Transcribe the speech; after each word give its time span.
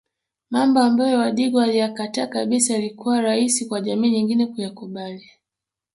Mambo 0.49 0.79
ambayo 0.79 1.19
wadigo 1.19 1.57
waliyakataa 1.57 2.27
kabisa 2.27 2.77
ilikuwa 2.77 3.21
rahisi 3.21 3.65
kwa 3.65 3.81
jamii 3.81 4.09
nyingine 4.09 4.45
kuyakubali 4.47 5.29